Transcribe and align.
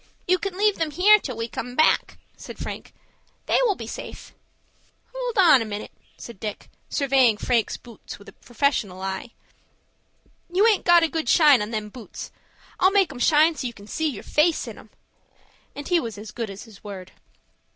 "You 0.27 0.39
can 0.39 0.57
leave 0.57 0.77
them 0.79 0.89
here 0.89 1.19
till 1.19 1.37
we 1.37 1.47
come 1.47 1.75
back," 1.75 2.17
said 2.35 2.57
Frank. 2.57 2.91
"They 3.45 3.59
will 3.65 3.75
be 3.75 3.85
safe." 3.85 4.33
"Hold 5.13 5.37
on 5.37 5.61
a 5.61 5.63
minute," 5.65 5.91
said 6.17 6.39
Dick, 6.39 6.71
surveying 6.89 7.37
Frank's 7.37 7.77
boots 7.77 8.17
with 8.17 8.27
a 8.27 8.33
professional 8.33 8.99
eye, 9.03 9.29
"you 10.51 10.65
aint 10.65 10.85
got 10.85 11.03
a 11.03 11.07
good 11.07 11.29
shine 11.29 11.61
on 11.61 11.69
them 11.69 11.89
boots. 11.89 12.31
I'll 12.79 12.89
make 12.89 13.11
'em 13.11 13.19
shine 13.19 13.53
so 13.55 13.67
you 13.67 13.73
can 13.73 13.85
see 13.85 14.07
your 14.09 14.23
face 14.23 14.67
in 14.67 14.79
'em." 14.79 14.89
And 15.75 15.87
he 15.87 15.99
was 15.99 16.17
as 16.17 16.31
good 16.31 16.49
as 16.49 16.63
his 16.63 16.83
word. 16.83 17.11